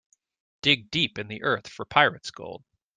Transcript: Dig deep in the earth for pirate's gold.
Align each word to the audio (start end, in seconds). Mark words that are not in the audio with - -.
Dig 0.63 0.89
deep 0.89 1.19
in 1.19 1.27
the 1.27 1.43
earth 1.43 1.67
for 1.67 1.85
pirate's 1.85 2.31
gold. 2.31 2.63